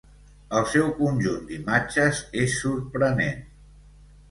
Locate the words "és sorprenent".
2.47-3.47